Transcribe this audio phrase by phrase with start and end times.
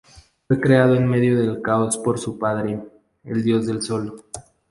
[0.47, 2.81] Fue creado en medio del caos por su padre,
[3.23, 4.23] el dios del sol.